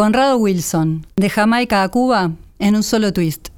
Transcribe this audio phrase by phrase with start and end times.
[0.00, 3.48] Conrado Wilson, de Jamaica a Cuba, en un solo twist.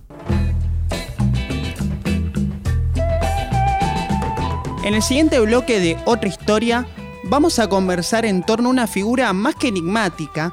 [4.83, 6.85] En el siguiente bloque de Otra Historia,
[7.23, 10.53] vamos a conversar en torno a una figura más que enigmática,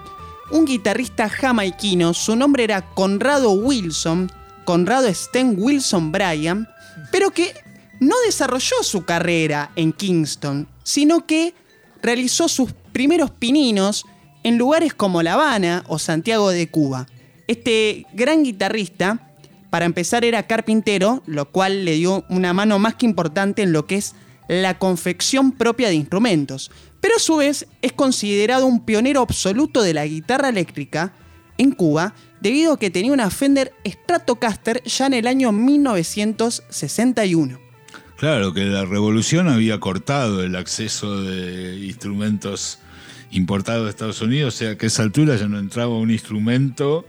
[0.51, 4.31] un guitarrista jamaiquino, su nombre era Conrado Wilson,
[4.65, 6.69] Conrado Sten Wilson Bryan,
[7.11, 7.51] pero que
[7.99, 11.55] no desarrolló su carrera en Kingston, sino que
[12.03, 14.05] realizó sus primeros pininos
[14.43, 17.07] en lugares como La Habana o Santiago de Cuba.
[17.47, 19.31] Este gran guitarrista,
[19.69, 23.85] para empezar, era carpintero, lo cual le dio una mano más que importante en lo
[23.85, 24.15] que es
[24.47, 26.71] la confección propia de instrumentos,
[27.01, 31.13] pero a su vez es considerado un pionero absoluto de la guitarra eléctrica
[31.57, 37.59] en Cuba, debido a que tenía una Fender Stratocaster ya en el año 1961.
[38.17, 42.79] Claro, que la revolución había cortado el acceso de instrumentos
[43.31, 47.05] importados de Estados Unidos, o sea que a esa altura ya no entraba un instrumento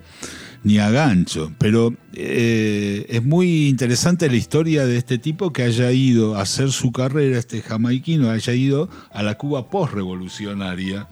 [0.63, 1.53] ni a gancho.
[1.59, 6.71] Pero eh, es muy interesante la historia de este tipo que haya ido a hacer
[6.71, 11.09] su carrera, este jamaiquino, haya ido a la Cuba postrevolucionaria.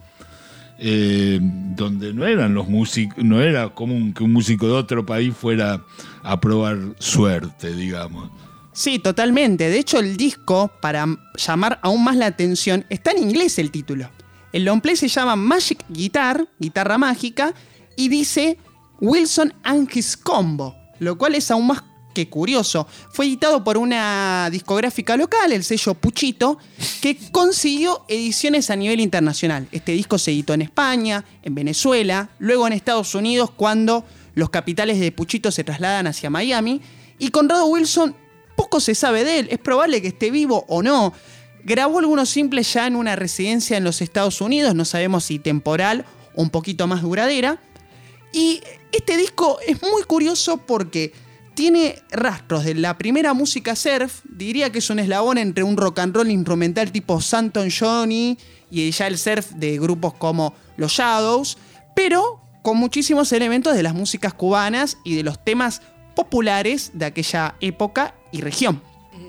[0.81, 5.35] Eh, donde no eran los músicos, no era común que un músico de otro país
[5.35, 5.83] fuera
[6.23, 8.31] a probar suerte, digamos.
[8.71, 9.69] Sí, totalmente.
[9.69, 14.09] De hecho, el disco, para llamar aún más la atención, está en inglés el título.
[14.51, 17.53] El long play se llama Magic Guitar, guitarra mágica,
[17.95, 18.57] y dice
[18.99, 19.89] Wilson and
[20.23, 21.83] Combo, lo cual es aún más
[22.13, 22.87] que curioso.
[23.11, 26.57] Fue editado por una discográfica local, el sello Puchito,
[27.01, 29.67] que consiguió ediciones a nivel internacional.
[29.71, 34.05] Este disco se editó en España, en Venezuela, luego en Estados Unidos cuando
[34.35, 36.81] los capitales de Puchito se trasladan hacia Miami.
[37.19, 38.15] Y Conrado Wilson,
[38.55, 41.13] poco se sabe de él, es probable que esté vivo o no.
[41.63, 46.05] Grabó algunos simples ya en una residencia en los Estados Unidos, no sabemos si temporal
[46.35, 47.61] o un poquito más duradera.
[48.31, 51.13] Y este disco es muy curioso porque
[51.59, 55.99] tiene rastros de la primera música surf, diría que es un eslabón entre un rock
[55.99, 58.37] and roll instrumental tipo Santon Johnny
[58.71, 61.57] y ya el surf de grupos como Los Shadows,
[61.95, 65.81] pero con muchísimos elementos de las músicas cubanas y de los temas
[66.15, 68.81] populares de aquella época y región.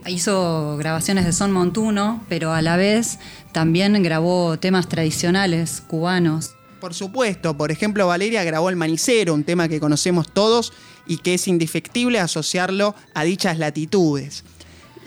[0.06, 3.18] Hizo grabaciones de son montuno, pero a la vez
[3.52, 6.54] también grabó temas tradicionales cubanos.
[6.80, 10.72] Por supuesto, por ejemplo, Valeria grabó El Manicero, un tema que conocemos todos
[11.06, 14.44] y que es indefectible asociarlo a dichas latitudes.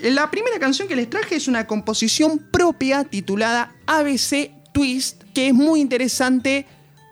[0.00, 5.54] La primera canción que les traje es una composición propia titulada ABC Twist, que es
[5.54, 6.66] muy interesante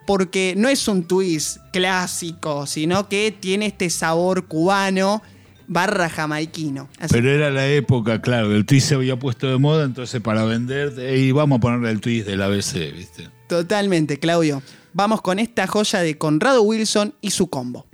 [0.05, 5.21] porque no es un twist clásico, sino que tiene este sabor cubano
[5.67, 6.89] barra jamaiquino.
[7.09, 10.93] Pero era la época, claro, el twist se había puesto de moda, entonces para vender,
[11.15, 13.29] y vamos a ponerle el twist del ABC, ¿viste?
[13.47, 14.61] Totalmente, Claudio.
[14.93, 17.87] Vamos con esta joya de Conrado Wilson y su combo.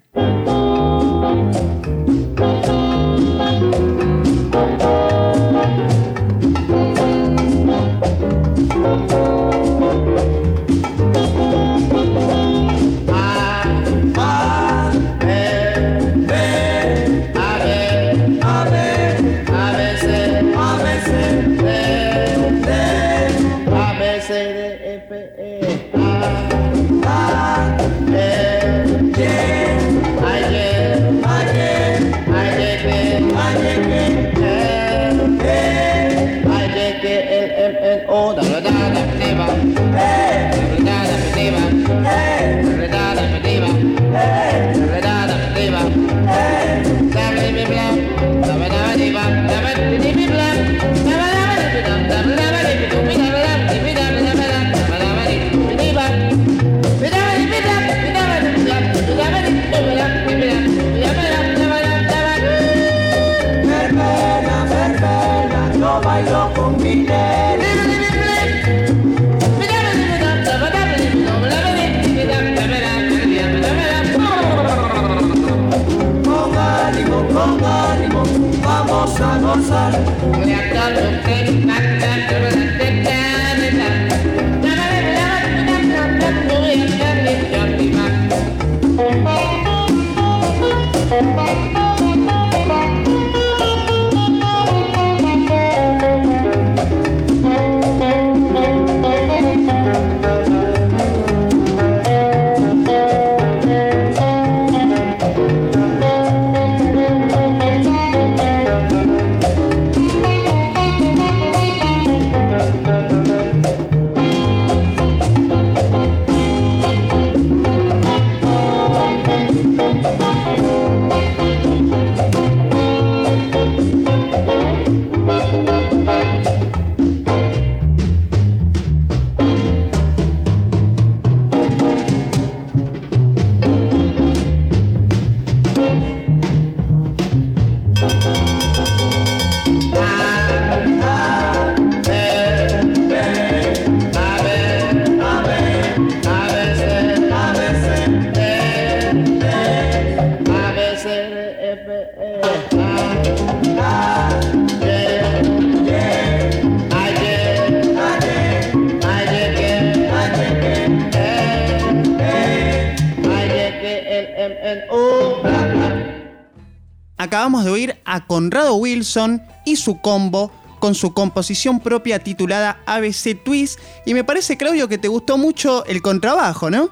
[167.17, 173.43] Acabamos de oír a Conrado Wilson y su combo con su composición propia titulada ABC
[173.43, 176.89] Twist y me parece Claudio que te gustó mucho el contrabajo, ¿no?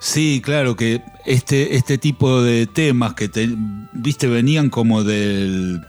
[0.00, 3.48] Sí, claro que este, este tipo de temas que te,
[3.92, 5.82] viste venían como del,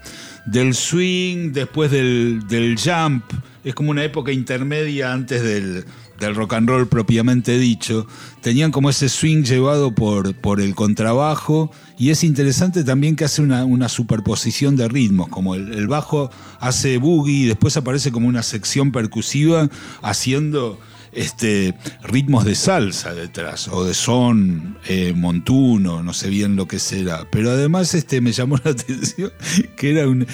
[0.46, 3.24] del swing, después del, del jump,
[3.64, 5.86] es como una época intermedia antes del,
[6.20, 8.08] del rock and roll propiamente dicho,
[8.42, 11.72] tenían como ese swing llevado por, por el contrabajo.
[11.98, 16.30] Y es interesante también que hace una, una superposición de ritmos, como el, bajo
[16.60, 19.70] hace boogie y después aparece como una sección percusiva
[20.02, 20.80] haciendo
[21.16, 21.74] este,
[22.04, 27.28] ritmos de salsa detrás, o de son eh, montuno, no sé bien lo que será.
[27.32, 29.32] Pero además este, me llamó la atención
[29.78, 30.28] que era un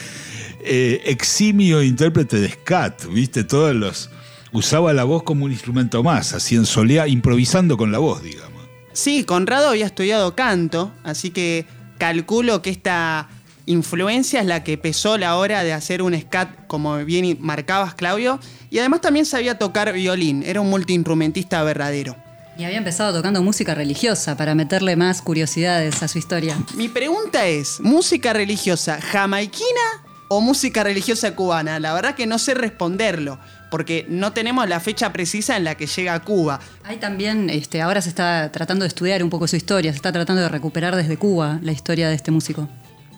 [0.63, 3.43] eh, eximio intérprete de scat, ¿viste?
[3.43, 4.09] Todos los
[4.51, 8.61] usaba la voz como un instrumento más, así en solea, improvisando con la voz, digamos.
[8.93, 11.65] Sí, Conrado había estudiado canto, así que
[11.97, 13.29] calculo que esta
[13.71, 18.39] influencia es la que pesó la hora de hacer un scat, como bien marcabas, Claudio,
[18.69, 22.15] y además también sabía tocar violín, era un multiinstrumentista verdadero.
[22.57, 26.57] Y había empezado tocando música religiosa para meterle más curiosidades a su historia.
[26.75, 29.81] Mi pregunta es, ¿música religiosa jamaiquina
[30.27, 31.79] o música religiosa cubana?
[31.79, 33.39] La verdad que no sé responderlo
[33.71, 36.59] porque no tenemos la fecha precisa en la que llega a Cuba.
[36.83, 40.11] Hay también, este, ahora se está tratando de estudiar un poco su historia, se está
[40.11, 42.67] tratando de recuperar desde Cuba la historia de este músico.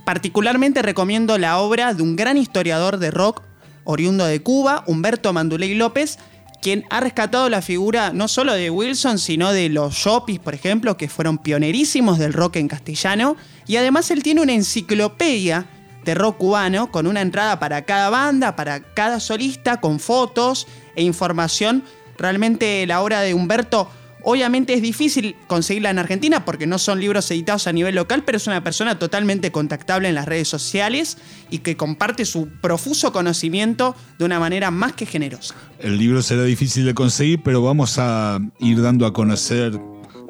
[0.06, 3.42] Particularmente recomiendo la obra de un gran historiador de rock
[3.86, 6.20] oriundo de Cuba, Humberto Manduley López,
[6.62, 10.96] quien ha rescatado la figura no solo de Wilson, sino de los Shopis, por ejemplo,
[10.96, 13.36] que fueron pionerísimos del rock en castellano,
[13.68, 15.68] y además él tiene una enciclopedia
[16.06, 21.04] de rock cubano con una entrada para cada banda, para cada solista, con fotos e
[21.04, 21.84] información.
[22.18, 23.90] Realmente la obra de Humberto
[24.24, 28.38] obviamente es difícil conseguirla en Argentina porque no son libros editados a nivel local, pero
[28.38, 31.18] es una persona totalmente contactable en las redes sociales
[31.50, 35.56] y que comparte su profuso conocimiento de una manera más que generosa.
[35.80, 39.80] El libro será difícil de conseguir, pero vamos a ir dando a conocer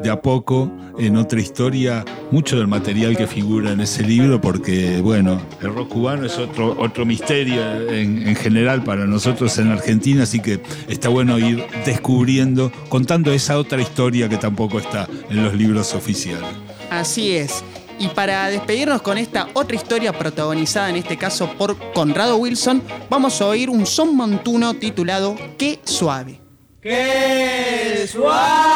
[0.02, 5.02] de a poco en otra historia mucho del material que figura en ese libro, porque
[5.02, 10.40] bueno, el rock cubano es otro, otro misterio en, general para nosotros en Argentina, así
[10.40, 15.94] que está bueno ir descubriendo, contando esa otra historia que tampoco está en los libros
[15.94, 16.50] oficiales.
[16.90, 17.64] Así es.
[18.00, 23.40] Y para despedirnos con esta otra historia protagonizada en este caso por Conrado Wilson, vamos
[23.42, 26.43] a oír un son montuno titulado Qué suave.
[26.84, 28.74] ¡Qué suave!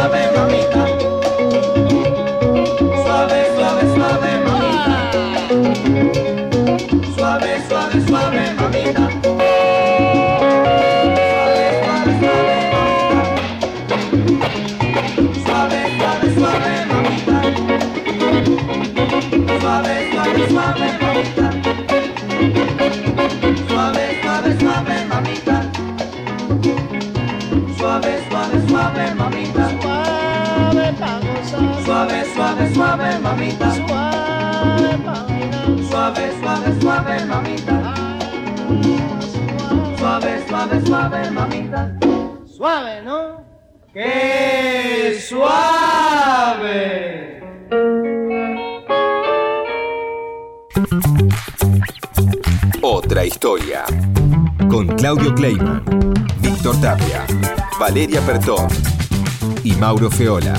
[0.00, 0.32] Suave,
[3.58, 4.96] suave, suave, mamita.
[7.14, 7.98] Suave, suave,
[20.48, 20.99] suave, mamita.
[33.48, 35.88] Suave, mamita.
[35.88, 37.94] Suave, suave, suave, mamita.
[39.98, 41.96] Suave, suave, suave, mamita.
[42.46, 43.40] Suave, ¿no?
[43.92, 47.40] ¡Qué suave!
[52.82, 53.84] Otra historia.
[54.68, 55.82] Con Claudio Kleiman,
[56.40, 57.26] Víctor Tapia,
[57.78, 58.68] Valeria Pertón
[59.64, 60.54] y Mauro Feola.